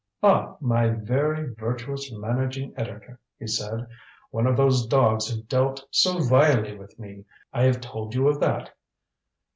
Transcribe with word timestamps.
"Ah 0.23 0.55
my 0.59 0.89
very 0.89 1.53
virtuous 1.53 2.11
managing 2.11 2.73
editor," 2.75 3.19
he 3.37 3.45
said. 3.45 3.85
"One 4.31 4.47
of 4.47 4.57
those 4.57 4.87
dogs 4.87 5.27
who 5.27 5.43
dealt 5.43 5.85
so 5.91 6.17
vilely 6.17 6.75
with 6.75 6.97
me 6.97 7.25
I 7.53 7.65
have 7.65 7.81
told 7.81 8.15
you 8.15 8.27
of 8.27 8.39
that. 8.39 8.75